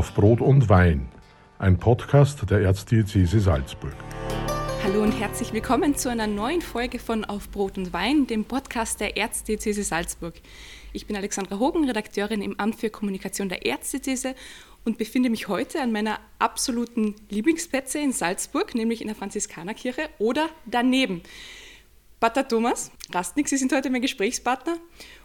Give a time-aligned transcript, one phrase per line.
[0.00, 1.10] Auf Brot und Wein,
[1.58, 3.92] ein Podcast der Erzdiözese Salzburg.
[4.82, 8.98] Hallo und herzlich willkommen zu einer neuen Folge von Auf Brot und Wein, dem Podcast
[9.00, 10.32] der Erzdiözese Salzburg.
[10.94, 14.34] Ich bin Alexandra Hogen, Redakteurin im Amt für Kommunikation der Erzdiözese
[14.86, 20.48] und befinde mich heute an meiner absoluten Lieblingsplätze in Salzburg, nämlich in der Franziskanerkirche oder
[20.64, 21.20] daneben.
[22.20, 24.78] Pater Thomas Rastnik, Sie sind heute mein Gesprächspartner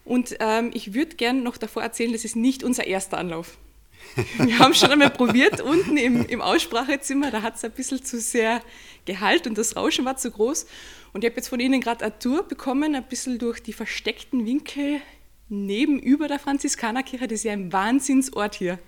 [0.03, 3.57] und ähm, ich würde gerne noch davor erzählen, das ist nicht unser erster Anlauf.
[4.37, 8.19] Wir haben schon einmal probiert, unten im, im Aussprachezimmer, da hat es ein bisschen zu
[8.19, 8.61] sehr
[9.05, 10.65] Gehalt und das Rauschen war zu groß.
[11.13, 14.45] Und ich habe jetzt von Ihnen gerade eine Tour bekommen, ein bisschen durch die versteckten
[14.45, 15.01] Winkel
[15.49, 17.27] nebenüber der Franziskanerkirche.
[17.27, 18.79] Das ist ja ein Wahnsinnsort hier.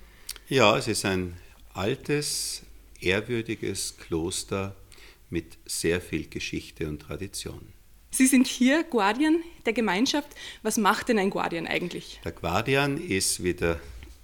[0.49, 1.37] Ja, es ist ein
[1.73, 2.63] altes,
[2.99, 4.75] ehrwürdiges Kloster
[5.29, 7.73] mit sehr viel Geschichte und Tradition.
[8.11, 10.29] Sie sind hier Guardian der Gemeinschaft.
[10.63, 12.19] Was macht denn ein Guardian eigentlich?
[12.23, 13.79] Der Guardian ist, wie der,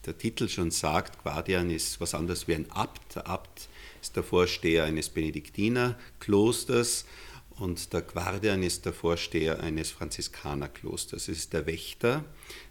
[0.05, 3.15] der Titel schon sagt, Guardian ist was anderes wie ein Abt.
[3.15, 3.69] Der Abt
[4.01, 7.05] ist der Vorsteher eines Benediktinerklosters
[7.57, 11.27] und der Guardian ist der Vorsteher eines Franziskanerklosters.
[11.27, 12.25] Es ist der Wächter,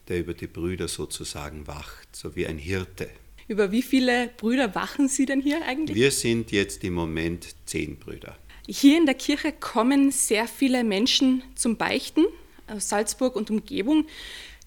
[0.08, 3.08] der über die Brüder sozusagen wacht, so wie ein Hirte.
[3.48, 5.96] Über wie viele Brüder wachen Sie denn hier eigentlich?
[5.96, 8.36] Wir sind jetzt im Moment zehn Brüder.
[8.68, 12.24] Hier in der Kirche kommen sehr viele Menschen zum Beichten
[12.68, 14.06] aus Salzburg und Umgebung.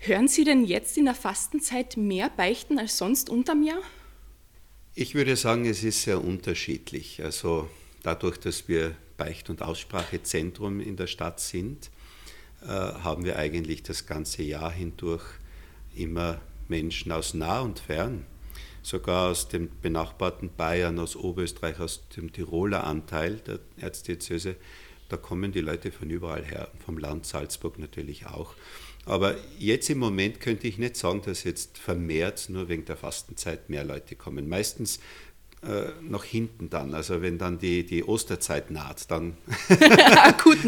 [0.08, 3.82] Hören Sie denn jetzt in der Fastenzeit mehr Beichten als sonst unterm Jahr?
[4.94, 7.24] Ich würde sagen, es ist sehr unterschiedlich.
[7.24, 7.68] Also
[8.04, 11.90] dadurch, dass wir Beicht- und Aussprachezentrum in der Stadt sind,
[12.62, 15.24] äh, haben wir eigentlich das ganze Jahr hindurch
[15.96, 18.28] immer Menschen aus nah und fern
[18.84, 24.56] sogar aus dem benachbarten Bayern, aus Oberösterreich, aus dem Tiroler Anteil der Erzdiözese.
[25.10, 28.54] Da kommen die Leute von überall her, vom Land Salzburg natürlich auch.
[29.06, 33.70] Aber jetzt im Moment könnte ich nicht sagen, dass jetzt vermehrt nur wegen der Fastenzeit
[33.70, 34.50] mehr Leute kommen.
[34.50, 35.00] Meistens
[35.62, 39.38] äh, noch hinten dann, also wenn dann die, die Osterzeit naht, dann,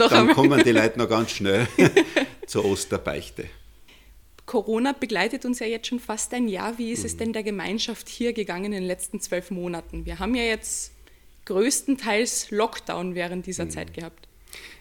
[0.09, 1.67] dann kommen die Leute noch ganz schnell
[2.47, 3.45] zur Osterbeichte.
[4.45, 6.77] Corona begleitet uns ja jetzt schon fast ein Jahr.
[6.77, 7.17] Wie ist es mhm.
[7.17, 10.05] denn der Gemeinschaft hier gegangen in den letzten zwölf Monaten?
[10.05, 10.93] Wir haben ja jetzt
[11.45, 13.71] größtenteils Lockdown während dieser mhm.
[13.71, 14.27] Zeit gehabt.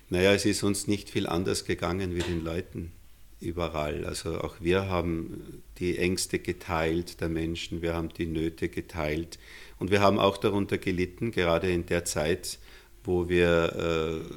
[0.09, 2.93] Naja, es ist uns nicht viel anders gegangen wie den Leuten
[3.41, 4.05] überall.
[4.05, 9.39] Also auch wir haben die Ängste geteilt der Menschen, wir haben die Nöte geteilt
[9.79, 12.59] und wir haben auch darunter gelitten, gerade in der Zeit,
[13.05, 14.35] wo wir äh,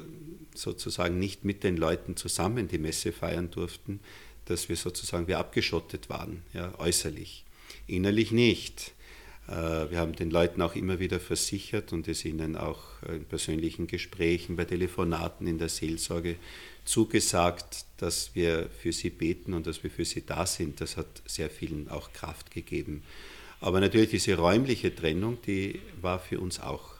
[0.54, 4.00] sozusagen nicht mit den Leuten zusammen die Messe feiern durften,
[4.44, 7.44] dass wir sozusagen wir abgeschottet waren, ja, äußerlich.
[7.86, 8.92] Innerlich nicht.
[9.48, 13.86] Äh, wir haben den Leuten auch immer wieder versichert und es ihnen auch in persönlichen
[13.86, 16.36] Gesprächen, bei Telefonaten in der Seelsorge
[16.84, 20.80] zugesagt, dass wir für sie beten und dass wir für sie da sind.
[20.80, 23.02] Das hat sehr vielen auch Kraft gegeben.
[23.60, 26.94] Aber natürlich diese räumliche Trennung, die war für uns auch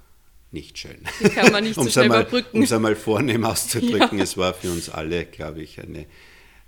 [0.52, 0.98] nicht schön.
[1.22, 2.58] Die kann man nicht so schnell einmal, überbrücken.
[2.58, 4.24] Um es einmal vornehm auszudrücken, ja.
[4.24, 6.06] es war für uns alle, glaube ich, eine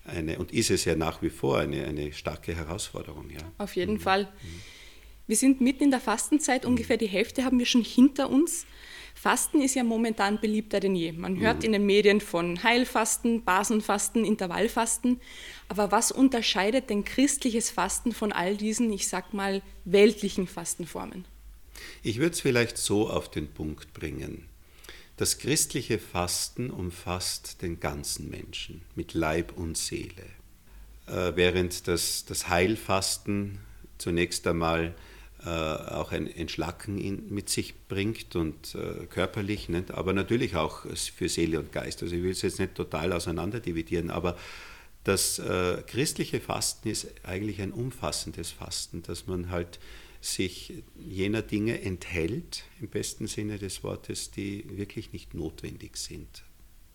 [0.05, 3.31] eine, und ist es ja nach wie vor eine, eine starke Herausforderung.
[3.31, 3.41] Ja.
[3.59, 4.01] Auf jeden mhm.
[4.01, 4.33] Fall.
[5.27, 8.67] Wir sind mitten in der Fastenzeit, ungefähr die Hälfte haben wir schon hinter uns.
[9.23, 11.13] Fasten ist ja momentan beliebter denn je.
[11.13, 11.67] Man hört mhm.
[11.67, 15.21] in den Medien von Heilfasten, Basenfasten, Intervallfasten.
[15.69, 21.25] Aber was unterscheidet denn christliches Fasten von all diesen, ich sag mal, weltlichen Fastenformen?
[22.03, 24.49] Ich würde es vielleicht so auf den Punkt bringen.
[25.17, 30.25] Das christliche Fasten umfasst den ganzen Menschen mit Leib und Seele,
[31.07, 33.61] äh, während das, das Heilfasten
[33.99, 34.97] zunächst einmal
[35.45, 39.91] äh, auch ein Entschlacken in, mit sich bringt und äh, körperlich, nicht?
[39.91, 42.03] aber natürlich auch für Seele und Geist.
[42.03, 44.37] Also ich will es jetzt nicht total auseinander dividieren, aber
[45.05, 49.81] das äh, christliche Fasten ist eigentlich ein umfassendes Fasten, dass man halt
[50.21, 56.45] sich jener Dinge enthält, im besten Sinne des Wortes, die wirklich nicht notwendig sind.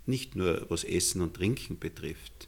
[0.05, 2.47] Nicht nur was Essen und Trinken betrifft,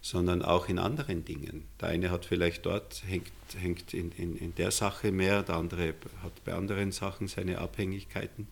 [0.00, 1.64] sondern auch in anderen Dingen.
[1.80, 5.94] Der eine hat vielleicht dort, hängt, hängt in, in, in der Sache mehr, der andere
[6.22, 8.48] hat bei anderen Sachen seine Abhängigkeiten.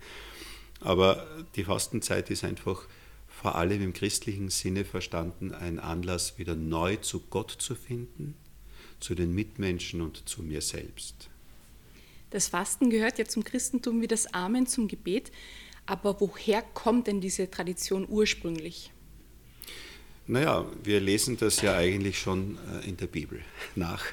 [0.81, 2.87] Aber die Fastenzeit ist einfach
[3.29, 8.35] vor allem im christlichen Sinne verstanden ein Anlass, wieder neu zu Gott zu finden,
[8.99, 11.29] zu den Mitmenschen und zu mir selbst.
[12.31, 15.31] Das Fasten gehört ja zum Christentum wie das Amen zum Gebet.
[15.87, 18.91] Aber woher kommt denn diese Tradition ursprünglich?
[20.29, 23.41] Naja, wir lesen das ja eigentlich schon äh, in der Bibel
[23.77, 24.05] nach.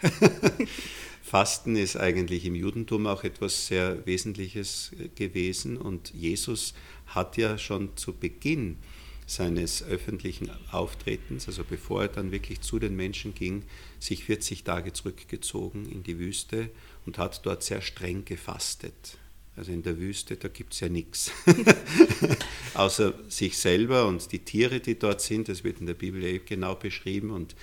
[1.23, 6.75] Fasten ist eigentlich im Judentum auch etwas sehr Wesentliches äh, gewesen und Jesus
[7.07, 8.77] hat ja schon zu Beginn
[9.25, 13.63] seines öffentlichen Auftretens, also bevor er dann wirklich zu den Menschen ging,
[13.99, 16.69] sich 40 Tage zurückgezogen in die Wüste
[17.05, 19.17] und hat dort sehr streng gefastet.
[19.55, 21.31] Also in der Wüste, da gibt es ja nichts,
[22.73, 25.49] außer sich selber und die Tiere, die dort sind.
[25.49, 27.55] Das wird in der Bibel ja genau beschrieben und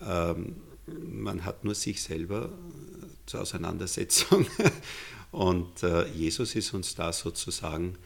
[0.00, 2.52] ähm, man hat nur sich selber
[3.26, 4.46] zur Auseinandersetzung.
[5.30, 7.96] Und äh, Jesus ist uns da sozusagen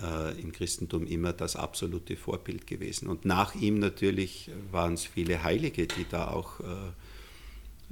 [0.00, 3.08] äh, im Christentum immer das absolute Vorbild gewesen.
[3.08, 6.64] Und nach ihm natürlich waren es viele Heilige, die da auch äh,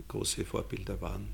[0.07, 1.27] große Vorbilder waren.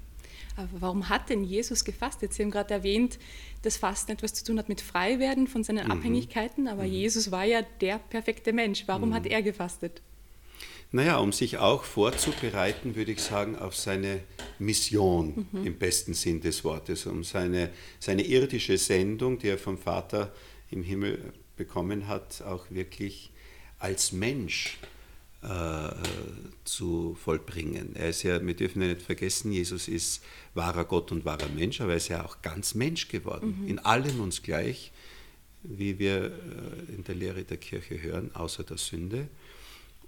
[0.57, 2.33] Aber warum hat denn Jesus gefastet?
[2.33, 3.19] Sie haben gerade erwähnt,
[3.63, 5.93] dass Fasten etwas zu tun hat mit Freiwerden von seinen mhm.
[5.93, 6.93] Abhängigkeiten, aber mhm.
[6.93, 8.85] Jesus war ja der perfekte Mensch.
[8.87, 9.15] Warum mhm.
[9.15, 10.03] hat er gefastet?
[10.95, 14.21] Naja, um sich auch vorzubereiten, würde ich sagen, auf seine
[14.59, 15.67] Mission mhm.
[15.67, 20.35] im besten Sinn des Wortes, um seine, seine irdische Sendung, die er vom Vater
[20.71, 23.31] im Himmel bekommen hat, auch wirklich
[23.79, 24.79] als Mensch
[26.65, 27.97] zu vollbringen.
[27.97, 30.23] Er ist ja, wir dürfen ja nicht vergessen, Jesus ist
[30.55, 33.69] wahrer Gott und wahrer Mensch, aber er ist ja auch ganz Mensch geworden, mhm.
[33.69, 34.93] in allem uns gleich,
[35.65, 39.29] wie wir äh, in der Lehre der Kirche hören, außer der Sünde.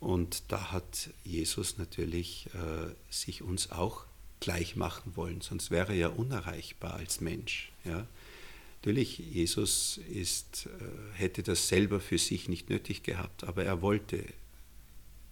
[0.01, 4.05] Und da hat Jesus natürlich äh, sich uns auch
[4.41, 7.73] gleich machen wollen, sonst wäre er ja unerreichbar als Mensch.
[7.85, 8.07] Ja.
[8.81, 14.23] Natürlich, Jesus ist, äh, hätte das selber für sich nicht nötig gehabt, aber er wollte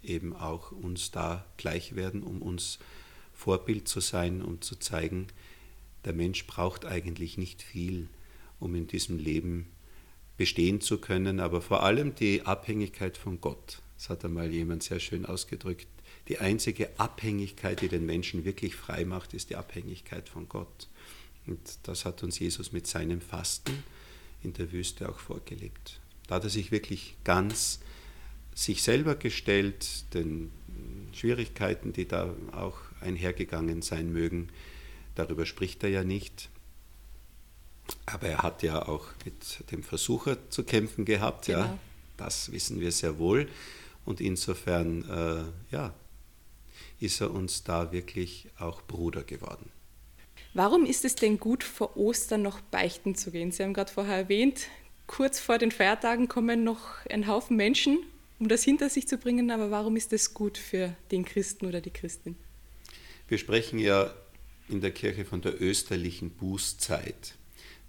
[0.02, 2.78] eben auch uns da gleich werden, um uns
[3.32, 5.26] Vorbild zu sein, um zu zeigen,
[6.04, 8.08] der Mensch braucht eigentlich nicht viel,
[8.58, 9.68] um in diesem Leben
[10.36, 13.80] bestehen zu können, aber vor allem die Abhängigkeit von Gott.
[13.96, 15.86] Das hat einmal jemand sehr schön ausgedrückt.
[16.28, 20.88] Die einzige Abhängigkeit, die den Menschen wirklich frei macht, ist die Abhängigkeit von Gott.
[21.46, 23.82] Und das hat uns Jesus mit seinem Fasten
[24.42, 26.00] in der Wüste auch vorgelebt.
[26.26, 27.80] Da hat er sich wirklich ganz
[28.54, 30.50] sich selber gestellt, den
[31.12, 34.48] Schwierigkeiten, die da auch einhergegangen sein mögen.
[35.14, 36.48] Darüber spricht er ja nicht.
[38.06, 41.58] Aber er hat ja auch mit dem Versucher zu kämpfen gehabt, genau.
[41.58, 41.78] ja.
[42.16, 43.48] Das wissen wir sehr wohl.
[44.04, 45.94] Und insofern, äh, ja,
[47.00, 49.70] ist er uns da wirklich auch Bruder geworden.
[50.54, 53.52] Warum ist es denn gut, vor Ostern noch beichten zu gehen?
[53.52, 54.66] Sie haben gerade vorher erwähnt,
[55.06, 57.98] kurz vor den Feiertagen kommen noch ein Haufen Menschen,
[58.42, 59.52] um das hinter sich zu bringen.
[59.52, 62.34] Aber warum ist es gut für den Christen oder die Christin?
[63.28, 64.12] Wir sprechen ja
[64.68, 67.36] in der Kirche von der österlichen Bußzeit.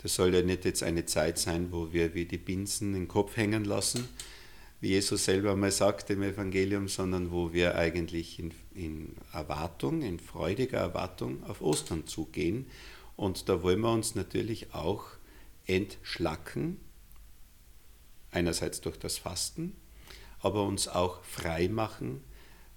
[0.03, 3.35] Das soll ja nicht jetzt eine Zeit sein, wo wir wie die Binsen den Kopf
[3.35, 4.07] hängen lassen,
[4.79, 10.19] wie Jesus selber mal sagt im Evangelium, sondern wo wir eigentlich in, in Erwartung, in
[10.19, 12.67] freudiger Erwartung auf Ostern zugehen.
[13.15, 15.05] Und da wollen wir uns natürlich auch
[15.65, 16.77] entschlacken,
[18.29, 19.75] einerseits durch das Fasten,
[20.43, 22.21] aber uns auch frei machen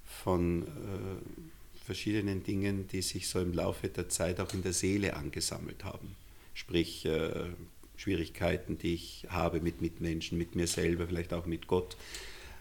[0.05, 5.15] von äh, verschiedenen Dingen, die sich so im Laufe der Zeit auch in der Seele
[5.15, 6.17] angesammelt haben.
[6.55, 7.51] Sprich, äh,
[7.97, 11.97] Schwierigkeiten, die ich habe mit Mitmenschen, mit mir selber, vielleicht auch mit Gott.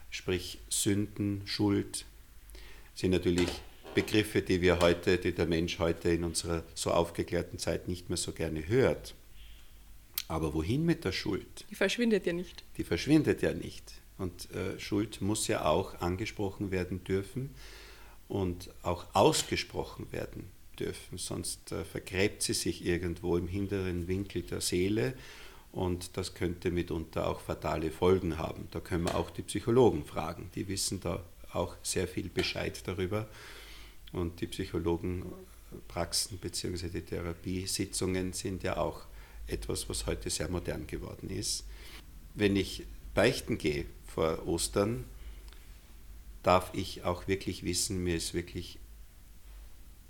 [0.09, 2.05] Sprich Sünden, Schuld
[2.93, 3.49] sind natürlich
[3.93, 8.17] Begriffe, die wir heute, die der Mensch heute in unserer so aufgeklärten Zeit nicht mehr
[8.17, 9.13] so gerne hört.
[10.27, 11.65] Aber wohin mit der Schuld?
[11.69, 12.63] Die verschwindet ja nicht.
[12.77, 13.93] Die verschwindet ja nicht.
[14.17, 17.53] Und äh, Schuld muss ja auch angesprochen werden dürfen
[18.27, 24.61] und auch ausgesprochen werden dürfen, sonst äh, vergräbt sie sich irgendwo im hinteren Winkel der
[24.61, 25.13] Seele
[25.71, 28.67] und das könnte mitunter auch fatale Folgen haben.
[28.71, 33.27] Da können wir auch die Psychologen fragen, die wissen da auch sehr viel Bescheid darüber
[34.11, 36.89] und die Psychologenpraxen bzw.
[36.89, 39.01] die Therapiesitzungen sind ja auch
[39.47, 41.65] etwas, was heute sehr modern geworden ist.
[42.33, 45.03] Wenn ich beichten gehe vor Ostern,
[46.41, 48.79] darf ich auch wirklich wissen, mir ist wirklich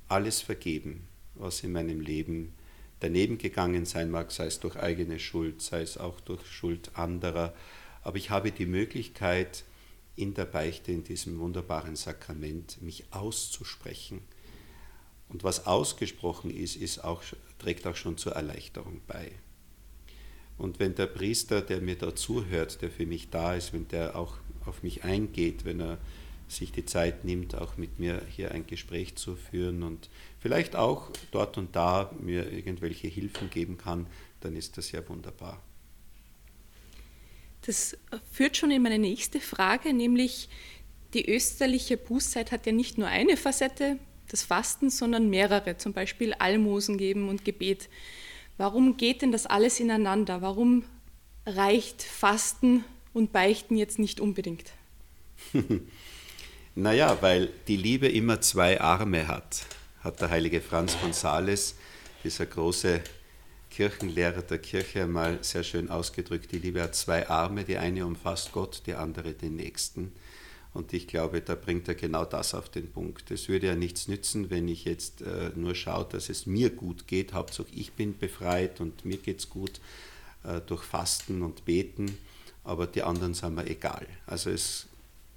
[0.07, 2.53] alles vergeben, was in meinem Leben
[2.99, 7.55] daneben gegangen sein mag, sei es durch eigene Schuld, sei es auch durch Schuld anderer.
[8.03, 9.63] Aber ich habe die Möglichkeit,
[10.15, 14.21] in der Beichte, in diesem wunderbaren Sakrament, mich auszusprechen.
[15.29, 17.23] Und was ausgesprochen ist, ist auch,
[17.57, 19.31] trägt auch schon zur Erleichterung bei.
[20.57, 24.15] Und wenn der Priester, der mir da zuhört, der für mich da ist, wenn der
[24.15, 25.97] auch auf mich eingeht, wenn er
[26.47, 30.09] sich die Zeit nimmt, auch mit mir hier ein Gespräch zu führen und
[30.39, 34.07] vielleicht auch dort und da mir irgendwelche Hilfen geben kann,
[34.41, 35.61] dann ist das ja wunderbar.
[37.65, 37.97] Das
[38.31, 40.49] führt schon in meine nächste Frage, nämlich
[41.15, 43.97] die österliche Bußzeit hat ja nicht nur eine Facette,
[44.29, 47.89] das Fasten, sondern mehrere, zum Beispiel Almosen geben und Gebet.
[48.57, 50.41] Warum geht denn das alles ineinander?
[50.41, 50.83] Warum
[51.45, 54.71] reicht Fasten und beichten jetzt nicht unbedingt?
[56.75, 59.65] naja, weil die Liebe immer zwei Arme hat,
[60.01, 61.75] hat der heilige Franz von Sales,
[62.23, 63.01] dieser große
[63.69, 66.51] Kirchenlehrer der Kirche, einmal sehr schön ausgedrückt.
[66.53, 70.13] Die Liebe hat zwei Arme, die eine umfasst Gott, die andere den Nächsten.
[70.75, 73.31] Und ich glaube, da bringt er genau das auf den Punkt.
[73.31, 77.07] Es würde ja nichts nützen, wenn ich jetzt äh, nur schaue, dass es mir gut
[77.07, 77.31] geht.
[77.31, 79.79] Hauptsache, ich bin befreit und mir geht es gut
[80.43, 82.17] äh, durch Fasten und Beten,
[82.65, 84.05] aber die anderen sind mir egal.
[84.27, 84.87] Also es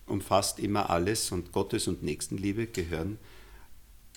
[0.07, 3.17] umfasst immer alles und Gottes und Nächstenliebe gehören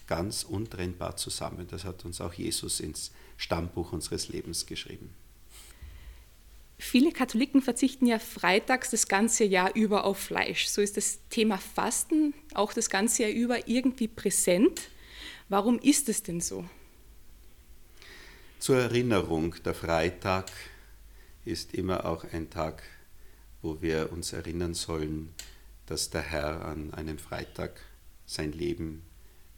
[0.08, 1.68] ganz untrennbar zusammen.
[1.70, 5.12] Das hat uns auch Jesus ins Stammbuch unseres Lebens geschrieben.
[6.84, 10.66] Viele Katholiken verzichten ja freitags das ganze Jahr über auf Fleisch.
[10.66, 14.90] So ist das Thema Fasten auch das ganze Jahr über irgendwie präsent.
[15.48, 16.66] Warum ist es denn so?
[18.58, 20.52] Zur Erinnerung, der Freitag
[21.46, 22.82] ist immer auch ein Tag,
[23.62, 25.36] wo wir uns erinnern sollen,
[25.86, 27.80] dass der Herr an einem Freitag
[28.26, 29.04] sein Leben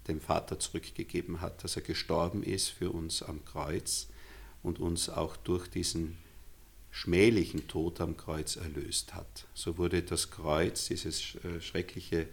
[0.09, 4.09] dem Vater zurückgegeben hat, dass er gestorben ist für uns am Kreuz
[4.61, 6.17] und uns auch durch diesen
[6.93, 9.47] schmählichen Tod am Kreuz erlöst hat.
[9.55, 12.27] So wurde das Kreuz, dieses äh, schreckliche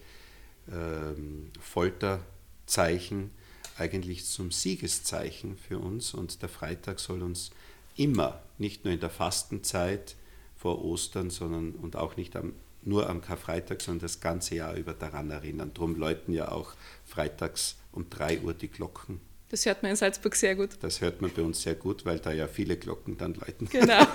[0.70, 3.30] ähm, Folterzeichen,
[3.78, 7.52] eigentlich zum Siegeszeichen für uns und der Freitag soll uns
[7.96, 10.14] immer, nicht nur in der Fastenzeit
[10.58, 12.52] vor Ostern, sondern und auch nicht am,
[12.82, 15.70] nur am Karfreitag, sondern das ganze Jahr über daran erinnern.
[15.72, 16.74] Darum läuten ja auch
[17.06, 20.70] freitags um 3 Uhr die Glocken das hört man in Salzburg sehr gut.
[20.80, 23.68] Das hört man bei uns sehr gut, weil da ja viele Glocken dann läuten.
[23.68, 24.06] Genau.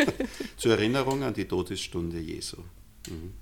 [0.56, 2.58] Zur Erinnerung an die Todesstunde Jesu.
[3.08, 3.34] Mhm.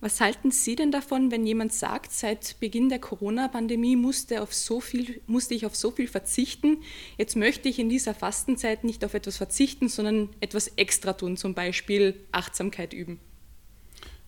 [0.00, 4.82] Was halten Sie denn davon, wenn jemand sagt, seit Beginn der Corona-Pandemie musste, so
[5.26, 6.82] musste ich auf so viel verzichten,
[7.16, 11.54] jetzt möchte ich in dieser Fastenzeit nicht auf etwas verzichten, sondern etwas extra tun, zum
[11.54, 13.20] Beispiel Achtsamkeit üben?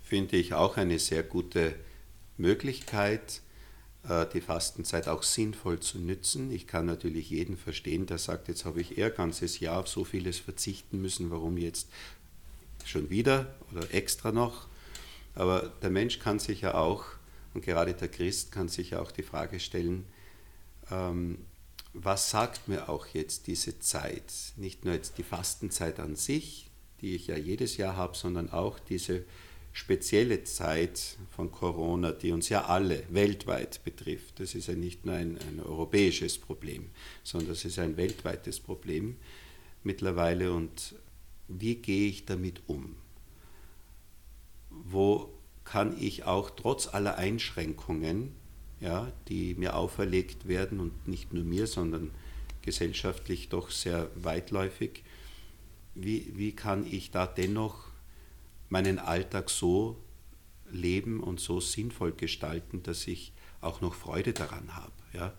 [0.03, 1.75] Finde ich auch eine sehr gute
[2.39, 3.43] Möglichkeit.
[4.07, 6.53] Äh, die Fastenzeit auch sinnvoll zu nützen.
[6.53, 10.05] Ich kann natürlich jeden verstehen, der sagt, jetzt habe ich eher ganzes Jahr auf so
[10.05, 11.89] vieles verzichten müssen, warum jetzt
[12.85, 14.69] schon wieder oder extra noch.
[15.35, 17.05] Aber der Mensch kann sich ja auch,
[17.55, 20.05] und gerade der Christ kann sich ja auch die Frage stellen,
[20.91, 21.39] ähm,
[21.93, 24.33] was sagt mir auch jetzt diese Zeit?
[24.57, 28.79] Nicht nur jetzt die Fastenzeit an sich, die ich ja jedes Jahr habe, sondern auch
[28.79, 29.25] diese
[29.79, 34.41] spezielle Zeit von Corona, die uns ja alle weltweit betrifft.
[34.41, 36.91] Das ist ja nicht nur ein, ein europäisches Problem,
[37.23, 39.17] sondern es ist ein weltweites Problem
[39.85, 40.53] mittlerweile.
[40.53, 40.97] Und
[41.47, 42.97] wie gehe ich damit um?
[44.69, 45.33] Wo
[45.65, 48.33] kann ich auch trotz aller Einschränkungen,
[48.81, 52.11] ja, die mir auferlegt werden und nicht nur mir, sondern
[52.63, 55.05] gesellschaftlich doch sehr weitläufig,
[55.95, 57.88] wie, wie kann ich da dennoch
[58.69, 59.97] meinen Alltag so
[60.71, 64.93] leben und so sinnvoll gestalten, dass ich auch noch Freude daran habe.
[65.13, 65.35] Ja?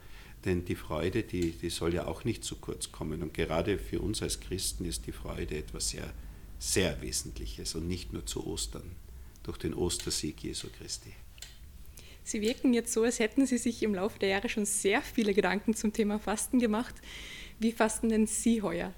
[0.45, 3.21] Denn die Freude, die, die soll ja auch nicht zu kurz kommen.
[3.21, 6.13] Und gerade für uns als Christen ist die Freude etwas sehr,
[6.57, 8.95] sehr Wesentliches und nicht nur zu Ostern,
[9.43, 11.13] durch den Ostersieg Jesu Christi.
[12.23, 15.33] Sie wirken jetzt so, als hätten Sie sich im Laufe der Jahre schon sehr viele
[15.33, 16.95] Gedanken zum Thema Fasten gemacht.
[17.57, 18.93] Wie fasten denn Sie heuer?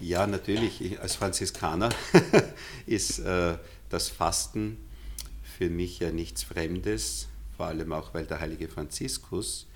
[0.00, 0.80] Ja, natürlich.
[0.80, 1.88] Ich, als Franziskaner
[2.86, 4.76] ist äh, das Fasten
[5.42, 7.26] für mich ja nichts Fremdes,
[7.56, 9.66] vor allem auch, weil der heilige Franziskus,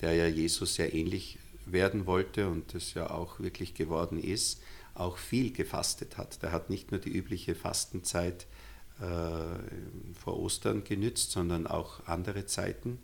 [0.00, 4.60] der ja Jesus sehr ähnlich werden wollte und das ja auch wirklich geworden ist,
[4.94, 6.42] auch viel gefastet hat.
[6.42, 8.46] Der hat nicht nur die übliche Fastenzeit
[9.00, 9.04] äh,
[10.20, 12.98] vor Ostern genützt, sondern auch andere Zeiten.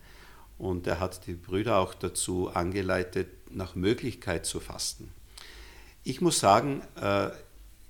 [0.58, 5.12] Und er hat die Brüder auch dazu angeleitet, nach Möglichkeit zu fasten.
[6.06, 7.30] Ich muss sagen, äh,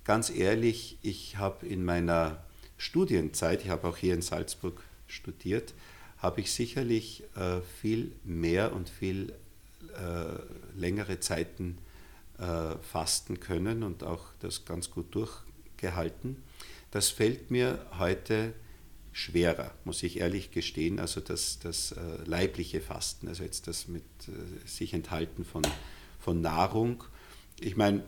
[0.05, 2.45] ganz ehrlich, ich habe in meiner
[2.77, 5.75] Studienzeit, ich habe auch hier in Salzburg studiert,
[6.19, 9.35] habe ich sicherlich äh, viel mehr und viel
[9.99, 11.79] äh, längere Zeiten
[12.83, 16.43] fasten können und auch das ganz gut durchgehalten.
[16.91, 18.55] Das fällt mir heute
[19.13, 20.99] schwerer, muss ich ehrlich gestehen.
[20.99, 21.95] Also das, das
[22.25, 24.03] leibliche Fasten, also jetzt das mit
[24.67, 25.63] sich enthalten von,
[26.19, 27.05] von Nahrung
[27.61, 28.03] ich meine,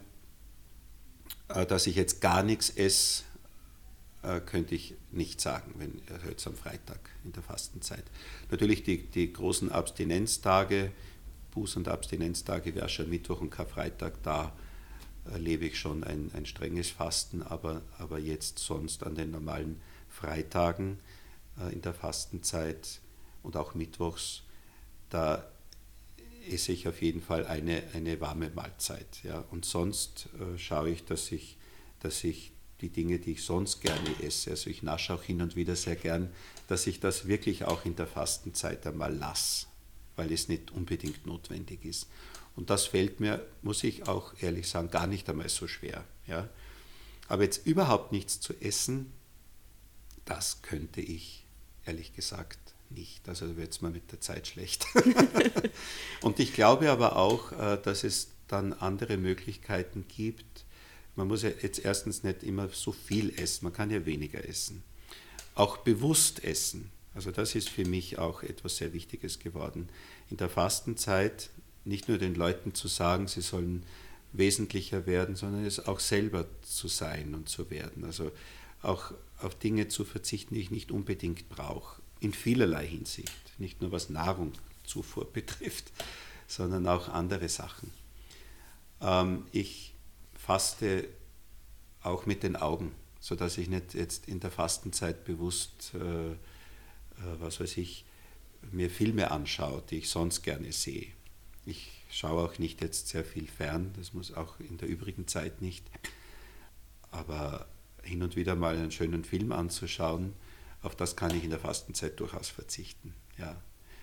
[1.48, 3.24] äh, dass ich jetzt gar nichts esse,
[4.22, 8.04] äh, könnte ich nicht sagen, wenn jetzt am Freitag in der Fastenzeit.
[8.50, 10.92] Natürlich die, die großen Abstinenztage,
[11.54, 14.52] Buß- und Abstinenztage, wäre schon Mittwoch und Karfreitag, da
[15.30, 20.98] erlebe ich schon ein, ein strenges Fasten, aber, aber jetzt sonst an den normalen Freitagen
[21.60, 23.00] äh, in der Fastenzeit
[23.42, 24.42] und auch Mittwochs,
[25.10, 25.46] da
[26.52, 29.22] esse ich auf jeden Fall eine, eine warme Mahlzeit.
[29.22, 29.44] Ja.
[29.50, 31.56] Und sonst äh, schaue ich dass, ich,
[32.00, 34.50] dass ich die Dinge, die ich sonst gerne esse.
[34.50, 36.30] Also ich nasche auch hin und wieder sehr gern,
[36.68, 39.66] dass ich das wirklich auch in der Fastenzeit einmal lasse,
[40.16, 42.08] weil es nicht unbedingt notwendig ist.
[42.54, 46.04] Und das fällt mir, muss ich auch ehrlich sagen, gar nicht einmal so schwer.
[46.26, 46.48] Ja?
[47.28, 49.12] Aber jetzt überhaupt nichts zu essen,
[50.24, 51.44] das könnte ich,
[51.84, 52.58] ehrlich gesagt,
[52.90, 53.28] nicht.
[53.28, 54.86] Also wird es mir mit der Zeit schlecht.
[56.20, 60.64] und ich glaube aber auch, äh, dass es dann andere Möglichkeiten gibt.
[61.14, 64.82] Man muss ja jetzt erstens nicht immer so viel essen, man kann ja weniger essen.
[65.54, 66.90] Auch bewusst essen.
[67.14, 69.88] Also das ist für mich auch etwas sehr Wichtiges geworden.
[70.30, 71.50] In der Fastenzeit
[71.84, 73.84] nicht nur den Leuten zu sagen, sie sollen
[74.32, 78.04] wesentlicher werden, sondern es auch selber zu sein und zu werden.
[78.04, 78.32] Also
[78.82, 83.92] auch auf Dinge zu verzichten, die ich nicht unbedingt brauche in vielerlei Hinsicht, nicht nur
[83.92, 85.92] was Nahrungszufuhr betrifft,
[86.46, 87.90] sondern auch andere Sachen.
[89.00, 89.94] Ähm, ich
[90.34, 91.08] faste
[92.02, 96.36] auch mit den Augen, sodass ich nicht jetzt in der Fastenzeit bewusst, äh, äh,
[97.40, 98.04] was weiß ich,
[98.70, 101.08] mir Filme anschaue, die ich sonst gerne sehe.
[101.64, 105.62] Ich schaue auch nicht jetzt sehr viel fern, das muss auch in der übrigen Zeit
[105.62, 105.84] nicht.
[107.10, 107.66] Aber
[108.02, 110.32] hin und wieder mal einen schönen Film anzuschauen,
[110.86, 113.12] auf das kann ich in der Fastenzeit durchaus verzichten.
[113.38, 113.60] Ja,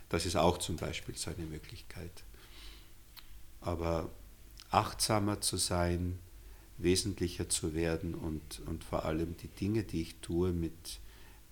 [0.10, 2.24] das ist auch zum Beispiel so eine Möglichkeit.
[3.62, 4.10] Aber
[4.70, 6.20] achtsamer zu sein,
[6.78, 11.00] wesentlicher zu werden und, und vor allem die Dinge, die ich tue, mit,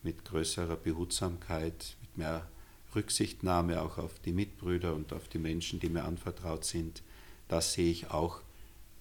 [0.04, 2.48] mit größerer Behutsamkeit, mit mehr
[2.94, 7.04] Rücksichtnahme auch auf die Mitbrüder und auf die Menschen, die mir anvertraut sind,
[7.48, 8.42] das sehe ich auch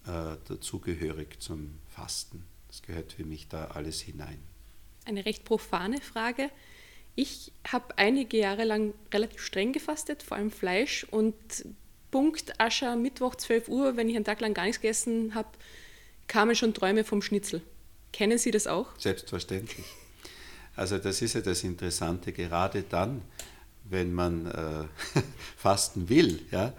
[0.05, 2.45] äh, dazugehörig zum Fasten.
[2.69, 4.39] Das gehört für mich da alles hinein
[5.05, 6.49] eine recht profane Frage.
[7.15, 11.05] Ich habe einige Jahre lang relativ streng gefastet, vor allem Fleisch.
[11.11, 11.35] Und
[12.09, 15.49] Punkt Ascher, Mittwoch 12 Uhr, wenn ich einen Tag lang gar nichts gegessen habe,
[16.27, 17.61] kamen schon Träume vom Schnitzel.
[18.13, 18.87] Kennen Sie das auch?
[18.97, 19.85] Selbstverständlich.
[20.75, 23.21] Also das ist ja das Interessante, gerade dann,
[23.89, 25.19] wenn man äh,
[25.57, 26.73] fasten will, ja,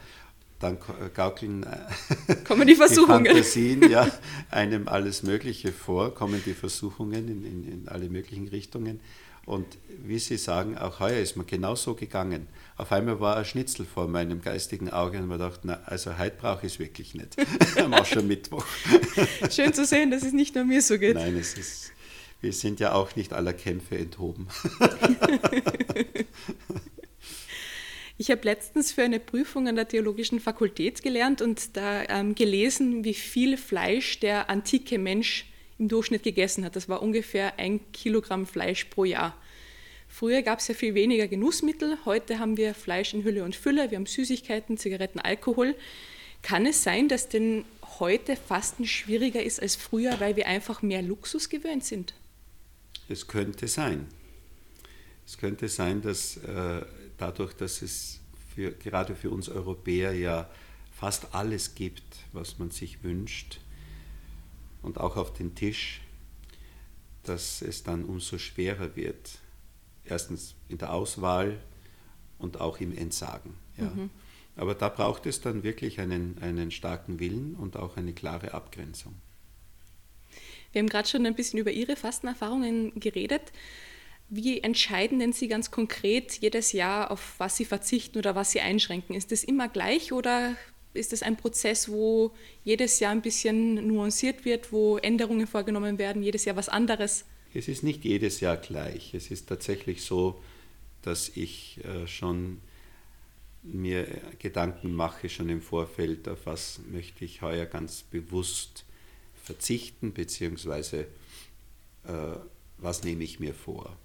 [0.62, 0.78] dann
[1.14, 3.24] gaukeln äh, kommen die Versuchungen.
[3.24, 4.10] Die Fantasien ja,
[4.50, 9.00] einem alles Mögliche vor, kommen die Versuchungen in, in, in, alle möglichen Richtungen.
[9.44, 9.66] Und
[10.04, 12.46] wie Sie sagen, auch heuer ist mir genau so gegangen.
[12.76, 16.36] Auf einmal war ein Schnitzel vor meinem geistigen Auge und man dachte, na, also heute
[16.40, 17.34] brauche ich es wirklich nicht.
[17.76, 18.64] Am Aschermittwoch.
[19.50, 21.16] Schön zu sehen, dass es nicht nur mir so geht.
[21.16, 21.90] Nein, es ist,
[22.40, 24.46] wir sind ja auch nicht aller Kämpfe enthoben.
[28.22, 33.02] Ich habe letztens für eine Prüfung an der Theologischen Fakultät gelernt und da ähm, gelesen,
[33.02, 35.46] wie viel Fleisch der antike Mensch
[35.80, 36.76] im Durchschnitt gegessen hat.
[36.76, 39.36] Das war ungefähr ein Kilogramm Fleisch pro Jahr.
[40.06, 41.98] Früher gab es ja viel weniger Genussmittel.
[42.04, 43.90] Heute haben wir Fleisch in Hülle und Fülle.
[43.90, 45.74] Wir haben Süßigkeiten, Zigaretten, Alkohol.
[46.42, 47.64] Kann es sein, dass denn
[47.98, 52.14] heute Fasten schwieriger ist als früher, weil wir einfach mehr Luxus gewöhnt sind?
[53.08, 54.06] Es könnte sein.
[55.26, 56.82] Es könnte sein, dass äh,
[57.18, 58.20] dadurch, dass es
[58.54, 60.48] für, gerade für uns Europäer ja
[60.92, 63.60] fast alles gibt, was man sich wünscht
[64.82, 66.00] und auch auf den Tisch,
[67.24, 69.38] dass es dann umso schwerer wird.
[70.04, 71.58] Erstens in der Auswahl
[72.38, 73.54] und auch im Entsagen.
[73.78, 73.90] Ja.
[73.90, 74.10] Mhm.
[74.56, 79.14] Aber da braucht es dann wirklich einen, einen starken Willen und auch eine klare Abgrenzung.
[80.72, 83.52] Wir haben gerade schon ein bisschen über Ihre Fastenerfahrungen geredet.
[84.34, 88.60] Wie entscheiden denn Sie ganz konkret jedes Jahr, auf was Sie verzichten oder was Sie
[88.60, 89.14] einschränken?
[89.14, 90.56] Ist das immer gleich oder
[90.94, 92.32] ist das ein Prozess, wo
[92.64, 97.26] jedes Jahr ein bisschen nuanciert wird, wo Änderungen vorgenommen werden, jedes Jahr was anderes?
[97.52, 99.12] Es ist nicht jedes Jahr gleich.
[99.12, 100.40] Es ist tatsächlich so,
[101.02, 102.62] dass ich äh, schon
[103.62, 104.06] mir
[104.38, 108.86] Gedanken mache, schon im Vorfeld, auf was möchte ich heuer ganz bewusst
[109.34, 111.02] verzichten, beziehungsweise
[112.04, 112.36] äh,
[112.78, 113.98] was nehme ich mir vor.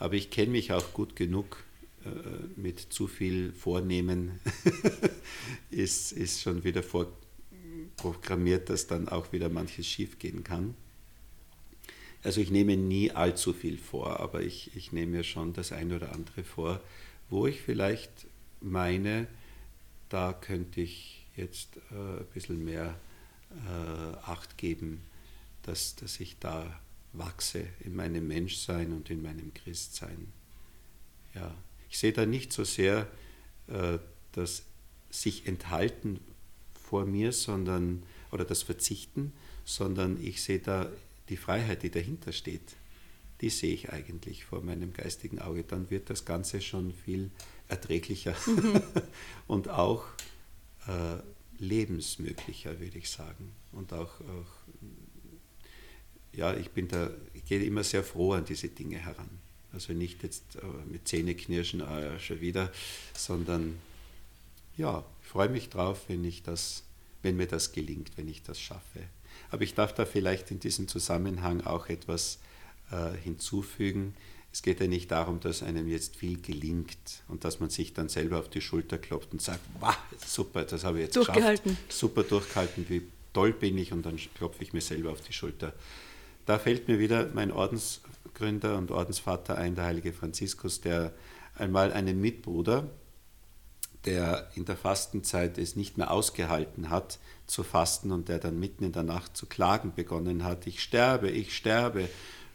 [0.00, 1.62] Aber ich kenne mich auch gut genug.
[2.04, 2.08] Äh,
[2.56, 4.40] mit zu viel Vornehmen
[5.70, 10.74] ist, ist schon wieder vorprogrammiert, dass dann auch wieder manches schiefgehen kann.
[12.22, 15.96] Also ich nehme nie allzu viel vor, aber ich, ich nehme mir schon das eine
[15.96, 16.80] oder andere vor,
[17.28, 18.10] wo ich vielleicht
[18.62, 19.26] meine,
[20.08, 22.98] da könnte ich jetzt äh, ein bisschen mehr
[23.50, 25.02] äh, Acht geben,
[25.62, 26.80] dass, dass ich da
[27.12, 30.32] wachse in meinem Menschsein und in meinem Christsein.
[31.34, 31.54] Ja,
[31.88, 33.08] ich sehe da nicht so sehr
[33.68, 33.98] äh,
[34.32, 34.64] das
[35.10, 36.20] sich enthalten
[36.72, 39.32] vor mir, sondern oder das Verzichten,
[39.64, 40.88] sondern ich sehe da
[41.28, 42.76] die Freiheit, die dahinter steht.
[43.40, 45.64] Die sehe ich eigentlich vor meinem geistigen Auge.
[45.64, 47.30] Dann wird das Ganze schon viel
[47.68, 48.36] erträglicher
[49.46, 50.04] und auch
[50.86, 51.18] äh,
[51.58, 53.52] lebensmöglicher, würde ich sagen.
[53.72, 54.52] Und auch, auch
[56.32, 59.28] ja, ich bin da, ich gehe immer sehr froh an diese Dinge heran.
[59.72, 62.72] Also nicht jetzt äh, mit Zähneknirschen äh, schon wieder,
[63.14, 63.78] sondern
[64.76, 66.82] ja, ich freue mich drauf, wenn ich das,
[67.22, 69.00] wenn mir das gelingt, wenn ich das schaffe.
[69.50, 72.38] Aber ich darf da vielleicht in diesem Zusammenhang auch etwas
[72.90, 74.14] äh, hinzufügen.
[74.52, 78.08] Es geht ja nicht darum, dass einem jetzt viel gelingt und dass man sich dann
[78.08, 81.72] selber auf die Schulter klopft und sagt, wow, super, das habe ich jetzt durchgehalten.
[81.72, 81.92] geschafft.
[81.92, 85.72] Super durchgehalten, wie toll bin ich und dann klopfe ich mir selber auf die Schulter.
[86.50, 91.12] Da fällt mir wieder mein Ordensgründer und Ordensvater ein, der heilige Franziskus, der
[91.54, 92.88] einmal einen Mitbruder,
[94.04, 98.82] der in der Fastenzeit es nicht mehr ausgehalten hat zu fasten und der dann mitten
[98.82, 102.08] in der Nacht zu klagen begonnen hat, ich sterbe, ich sterbe.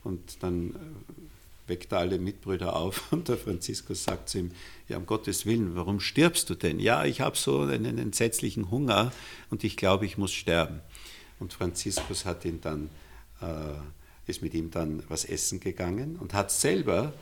[0.04, 4.52] Und dann äh, weckt er alle Mitbrüder auf und der Franziskus sagt zu ihm,
[4.90, 6.82] ja um Gottes Willen, warum stirbst du denn?
[6.82, 9.14] Ja, ich habe so einen entsetzlichen Hunger
[9.52, 10.82] und ich glaube, ich muss sterben.
[11.40, 12.90] Und Franziskus hat ihn dann,
[14.28, 17.14] ist mit ihm dann was essen gegangen und hat selber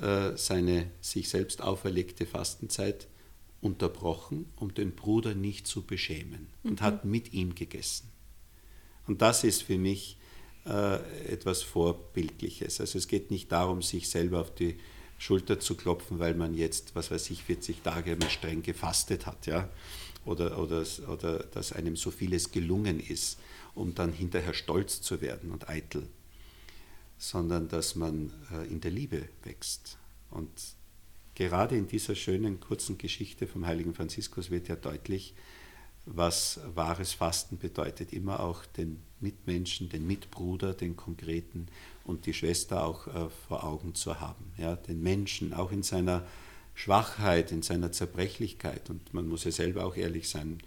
[0.00, 3.06] äh, seine sich selbst auferlegte Fastenzeit
[3.60, 6.84] unterbrochen, um den Bruder nicht zu beschämen und mhm.
[6.84, 8.08] hat mit ihm gegessen.
[9.06, 10.18] Und das ist für mich
[10.66, 10.96] äh,
[11.32, 12.80] etwas Vorbildliches.
[12.80, 14.76] Also es geht nicht darum, sich selber auf die
[15.18, 19.46] Schulter zu klopfen, weil man jetzt, was weiß ich, 40 Tage einmal streng gefastet hat,
[19.46, 19.68] ja,
[20.24, 23.38] oder, oder, oder dass einem so vieles gelungen ist,
[23.76, 26.08] um dann hinterher stolz zu werden und eitel,
[27.18, 29.98] sondern dass man äh, in der Liebe wächst.
[30.30, 30.50] Und
[31.34, 35.34] gerade in dieser schönen kurzen Geschichte vom heiligen Franziskus wird ja deutlich,
[36.06, 38.12] was wahres Fasten bedeutet.
[38.12, 41.66] Immer auch den Mitmenschen, den Mitbruder, den konkreten
[42.04, 44.52] und die Schwester auch äh, vor Augen zu haben.
[44.56, 46.26] Ja, den Menschen auch in seiner
[46.74, 48.88] Schwachheit, in seiner Zerbrechlichkeit.
[48.90, 50.58] Und man muss ja selber auch ehrlich sein,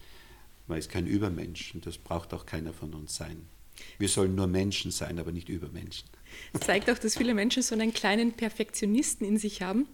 [0.69, 3.47] man ist kein Übermensch und das braucht auch keiner von uns sein.
[3.97, 6.07] Wir sollen nur Menschen sein, aber nicht Übermenschen.
[6.53, 9.87] Es zeigt auch, dass viele Menschen so einen kleinen Perfektionisten in sich haben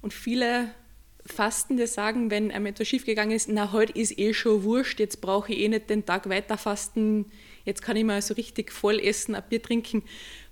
[0.00, 0.70] und viele
[1.26, 5.52] Fastende sagen, wenn einem etwas schiefgegangen ist, na, heute ist eh schon wurscht, jetzt brauche
[5.52, 7.26] ich eh nicht den Tag weiter fasten,
[7.64, 10.04] jetzt kann ich mal so richtig voll essen, ein Bier trinken.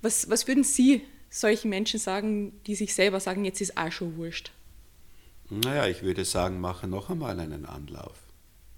[0.03, 4.17] Was, was würden Sie solchen Menschen sagen, die sich selber sagen, jetzt ist auch schon
[4.17, 4.51] wurscht?
[5.49, 8.24] Naja, ich würde sagen, mache noch einmal einen Anlauf.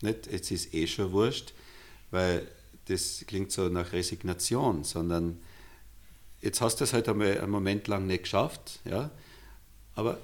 [0.03, 1.55] Nicht, jetzt ist eh schon wurscht,
[2.11, 2.47] weil
[2.87, 5.39] das klingt so nach Resignation, sondern
[6.41, 9.11] jetzt hast du es halt einmal einen Moment lang nicht geschafft, ja,
[9.95, 10.19] aber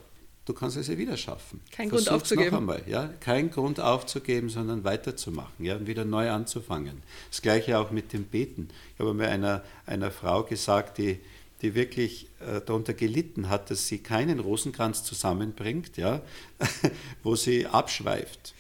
[0.45, 1.61] du kannst es ja wieder schaffen.
[1.71, 2.51] Kein Versuch's Grund aufzugeben.
[2.51, 3.11] Noch einmal, ja?
[3.21, 5.77] Kein Grund aufzugeben, sondern weiterzumachen ja?
[5.77, 7.03] und wieder neu anzufangen.
[7.31, 8.69] Das gleiche auch mit dem Beten.
[8.95, 11.19] Ich habe mal einer, einer Frau gesagt, die,
[11.63, 16.21] die wirklich äh, darunter gelitten hat, dass sie keinen Rosenkranz zusammenbringt, ja?
[17.23, 18.55] wo sie abschweift.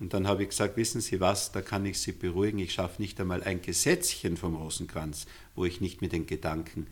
[0.00, 3.00] Und dann habe ich gesagt, wissen Sie was, da kann ich Sie beruhigen, ich schaffe
[3.00, 6.86] nicht einmal ein Gesetzchen vom Rosenkranz, wo ich nicht mit den Gedanken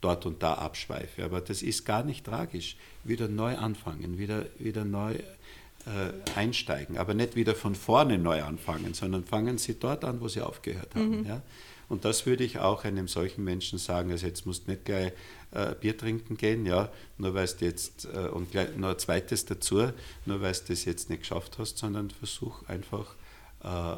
[0.00, 1.24] dort und da abschweife.
[1.24, 2.76] Aber das ist gar nicht tragisch.
[3.02, 6.98] Wieder neu anfangen, wieder, wieder neu äh, einsteigen.
[6.98, 10.94] Aber nicht wieder von vorne neu anfangen, sondern fangen Sie dort an, wo Sie aufgehört
[10.94, 11.20] haben.
[11.20, 11.26] Mhm.
[11.26, 11.42] Ja?
[11.88, 14.10] Und das würde ich auch einem solchen Menschen sagen.
[14.10, 15.12] Also jetzt musst du nicht gleich
[15.54, 19.46] äh, Bier trinken gehen, ja, nur weil du jetzt, äh, und gleich noch ein zweites
[19.46, 19.90] dazu,
[20.26, 23.14] nur weil du das jetzt nicht geschafft hast, sondern versuch einfach
[23.62, 23.96] äh,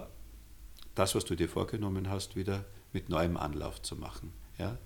[0.95, 4.33] das, was du dir vorgenommen hast, wieder mit neuem Anlauf zu machen.
[4.59, 4.79] Ja?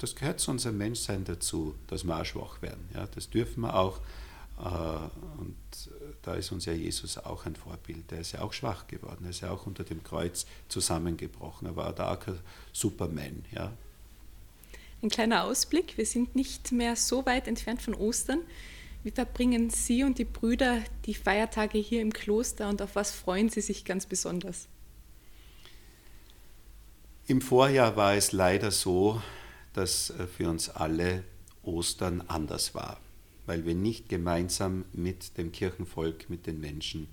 [0.00, 2.88] das gehört zu unserem Menschsein dazu, dass wir auch schwach werden.
[2.94, 4.00] Ja, das dürfen wir auch.
[4.58, 4.62] Äh,
[5.38, 5.56] und
[6.22, 8.10] da ist uns ja Jesus auch ein Vorbild.
[8.10, 9.24] Der ist ja auch schwach geworden.
[9.24, 11.66] Er ist ja auch unter dem Kreuz zusammengebrochen.
[11.66, 12.38] Er war da auch kein
[12.72, 13.44] Superman.
[13.52, 13.72] Ja.
[15.02, 15.96] Ein kleiner Ausblick.
[15.96, 18.40] Wir sind nicht mehr so weit entfernt von Ostern.
[19.02, 23.48] Wie verbringen Sie und die Brüder die Feiertage hier im Kloster und auf was freuen
[23.48, 24.68] Sie sich ganz besonders?
[27.26, 29.22] Im Vorjahr war es leider so,
[29.72, 31.24] dass äh, für uns alle
[31.62, 33.00] Ostern anders war,
[33.46, 37.08] weil wir nicht gemeinsam mit dem Kirchenvolk, mit den Menschen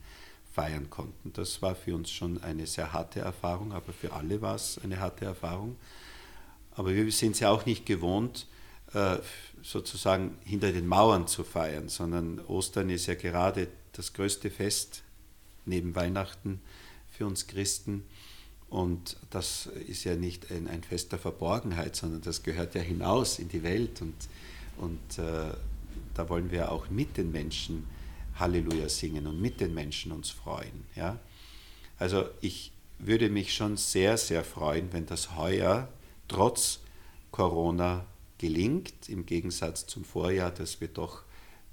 [0.52, 1.32] feiern konnten.
[1.34, 5.00] Das war für uns schon eine sehr harte Erfahrung, aber für alle war es eine
[5.00, 5.76] harte Erfahrung.
[6.78, 8.48] Aber wir sind es ja auch nicht gewohnt,
[8.94, 9.18] äh,
[9.63, 15.02] sozusagen hinter den Mauern zu feiern, sondern Ostern ist ja gerade das größte Fest
[15.66, 16.62] neben Weihnachten
[17.10, 18.06] für uns Christen.
[18.70, 23.40] Und das ist ja nicht ein, ein Fest der Verborgenheit, sondern das gehört ja hinaus
[23.40, 24.02] in die Welt.
[24.02, 24.16] Und,
[24.78, 25.54] und äh,
[26.13, 27.88] da wollen wir auch mit den Menschen
[28.36, 30.86] Halleluja singen und mit den Menschen uns freuen.
[30.96, 31.20] Ja?
[31.98, 35.90] Also ich würde mich schon sehr, sehr freuen, wenn das heuer
[36.28, 36.80] trotz
[37.32, 38.06] Corona
[38.38, 41.24] gelingt, im Gegensatz zum Vorjahr, dass wir doch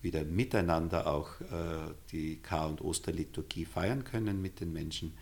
[0.03, 5.15] wieder miteinander auch äh, die Kar- und Osterliturgie feiern können mit den Menschen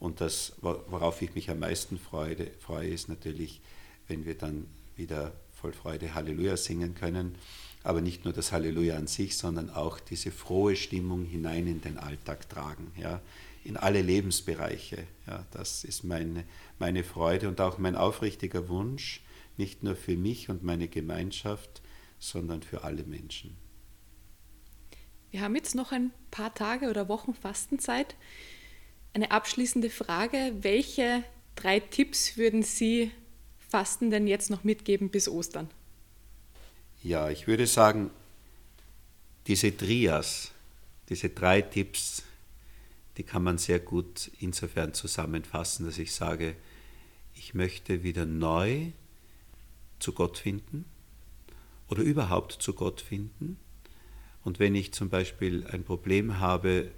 [0.00, 3.60] und das, worauf ich mich am meisten freue, freue ist natürlich
[4.08, 4.66] wenn wir dann
[4.96, 7.36] wieder voll Freude Halleluja singen können.
[7.82, 11.98] Aber nicht nur das Halleluja an sich, sondern auch diese frohe Stimmung hinein in den
[11.98, 13.20] Alltag tragen, ja,
[13.64, 15.06] in alle Lebensbereiche.
[15.26, 16.44] Ja, das ist meine,
[16.78, 19.22] meine Freude und auch mein aufrichtiger Wunsch,
[19.56, 21.82] nicht nur für mich und meine Gemeinschaft,
[22.18, 23.56] sondern für alle Menschen.
[25.30, 28.14] Wir haben jetzt noch ein paar Tage oder Wochen Fastenzeit.
[29.14, 30.52] Eine abschließende Frage.
[30.60, 31.24] Welche
[31.56, 33.10] drei Tipps würden Sie
[33.68, 35.68] Fasten denn jetzt noch mitgeben bis Ostern?
[37.02, 38.10] Ja, ich würde sagen,
[39.46, 40.52] diese Trias,
[41.08, 42.22] diese drei Tipps,
[43.16, 46.56] die kann man sehr gut insofern zusammenfassen, dass ich sage,
[47.34, 48.92] ich möchte wieder neu
[49.98, 50.84] zu Gott finden
[51.88, 53.58] oder überhaupt zu Gott finden.
[54.42, 56.90] Und wenn ich zum Beispiel ein Problem habe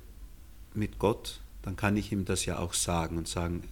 [0.75, 3.65] mit Gott, dann kann ich ihm das ja auch sagen und sagen,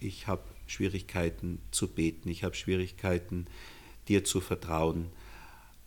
[0.00, 3.46] ich habe Schwierigkeiten zu beten, ich habe Schwierigkeiten,
[4.08, 5.06] dir zu vertrauen.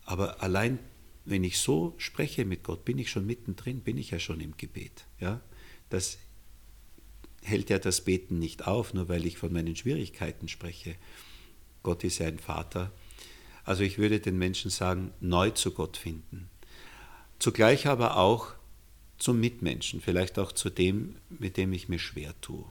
[0.05, 0.79] Aber allein,
[1.25, 4.57] wenn ich so spreche mit Gott, bin ich schon mittendrin, bin ich ja schon im
[4.57, 5.05] Gebet.
[5.19, 5.41] Ja?
[5.89, 6.17] Das
[7.43, 10.95] hält ja das Beten nicht auf, nur weil ich von meinen Schwierigkeiten spreche.
[11.84, 12.91] Gott ist ja ein Vater.
[13.63, 16.49] Also ich würde den Menschen sagen, neu zu Gott finden.
[17.39, 18.54] Zugleich aber auch
[19.17, 22.65] zum Mitmenschen, vielleicht auch zu dem, mit dem ich mir schwer tue.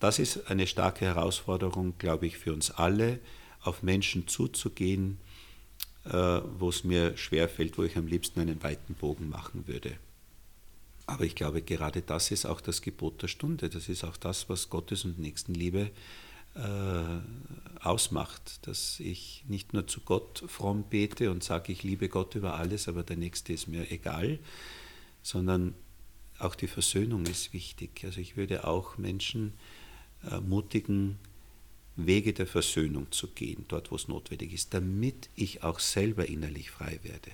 [0.00, 3.18] Das ist eine starke Herausforderung, glaube ich, für uns alle,
[3.62, 5.18] auf Menschen zuzugehen,
[6.04, 9.98] äh, wo es mir schwerfällt, wo ich am liebsten einen weiten Bogen machen würde.
[11.06, 13.68] Aber ich glaube, gerade das ist auch das Gebot der Stunde.
[13.68, 15.90] Das ist auch das, was Gottes und Nächstenliebe
[16.56, 18.66] äh, ausmacht.
[18.66, 22.88] Dass ich nicht nur zu Gott fromm bete und sage, ich liebe Gott über alles,
[22.88, 24.40] aber der Nächste ist mir egal,
[25.22, 25.74] sondern
[26.38, 28.02] auch die Versöhnung ist wichtig.
[28.04, 29.52] Also ich würde auch Menschen
[30.22, 31.18] ermutigen,
[31.96, 36.70] Wege der Versöhnung zu gehen, dort wo es notwendig ist, damit ich auch selber innerlich
[36.70, 37.30] frei werde.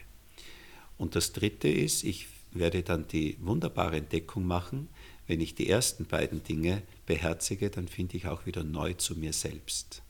[0.99, 4.89] Und das Dritte ist, ich werde dann die wunderbare Entdeckung machen,
[5.27, 9.33] wenn ich die ersten beiden Dinge beherzige, dann finde ich auch wieder neu zu mir
[9.33, 10.03] selbst.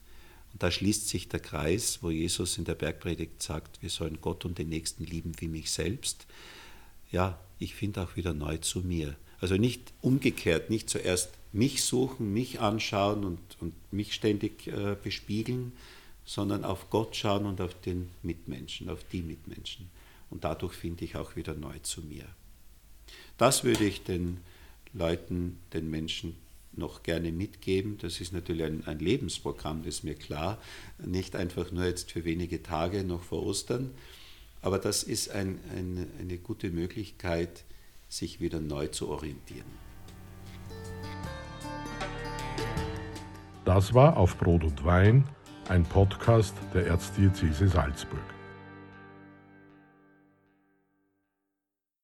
[0.53, 4.45] Und da schließt sich der Kreis, wo Jesus in der Bergpredigt sagt, wir sollen Gott
[4.45, 6.27] und den Nächsten lieben wie mich selbst.
[7.11, 9.17] Ja, ich finde auch wieder neu zu mir.
[9.41, 15.73] Also nicht umgekehrt, nicht zuerst mich suchen, mich anschauen und, und mich ständig äh, bespiegeln,
[16.25, 19.91] sondern auf Gott schauen und auf den Mitmenschen, auf die Mitmenschen.
[20.33, 22.25] Und dadurch finde ich auch wieder neu zu mir.
[23.37, 24.41] Das würde ich den
[24.95, 26.37] Leuten, den Menschen
[26.73, 27.99] noch gerne mitgeben.
[27.99, 30.59] Das ist natürlich ein, ein Lebensprogramm, das ist mir klar.
[31.05, 33.91] Nicht einfach nur jetzt für wenige Tage noch vor Ostern.
[34.63, 37.65] Aber das ist ein, ein, eine gute Möglichkeit,
[38.09, 39.67] sich wieder neu zu orientieren.
[43.67, 45.29] Das war auf Brot und Wein,
[45.69, 48.42] ein Podcast der Erzdiözese Salzburg.